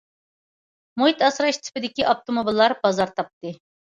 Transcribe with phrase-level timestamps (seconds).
[1.01, 3.55] مۇھىت ئاسراش تىپىدىكى ئاپتوموبىللار بازار تاپتى.